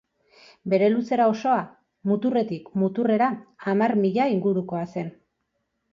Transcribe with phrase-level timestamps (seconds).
[0.71, 1.57] Bere luzera osoa,
[2.11, 3.29] muturretik muturrera,
[3.67, 5.17] hamar milia ingurukoa zen.